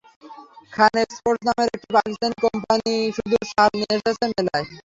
খান 0.73 0.93
Exports 1.03 1.43
নামের 1.47 1.69
একটি 1.69 1.89
Pakistani 1.97 2.35
company 2.45 2.85
শুধু 3.17 3.35
শাল 3.51 3.69
নিয়ে 3.73 3.93
এসেছে 3.95 4.25
মেলায়। 4.31 4.65